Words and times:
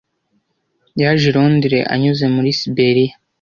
Yaje 1.01 1.25
i 1.31 1.33
Londres 1.35 1.89
anyuze 1.93 2.25
muri 2.35 2.49
Siberiya. 2.59 3.13